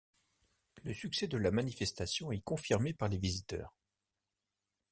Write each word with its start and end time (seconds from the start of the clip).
Le 0.83 0.95
succès 0.95 1.27
de 1.27 1.37
la 1.37 1.51
manifestation 1.51 2.31
est 2.31 2.41
confirmé 2.43 2.91
par 2.91 3.07
les 3.07 3.19
visiteurs. 3.19 3.75